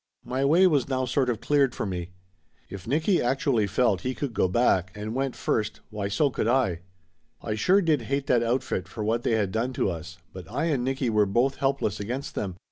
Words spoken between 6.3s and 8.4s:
could I. I sure did hate